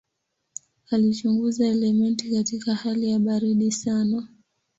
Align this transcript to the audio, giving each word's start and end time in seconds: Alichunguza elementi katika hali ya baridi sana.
Alichunguza 0.91 1.67
elementi 1.67 2.31
katika 2.31 2.75
hali 2.75 3.09
ya 3.09 3.19
baridi 3.19 3.71
sana. 3.71 4.27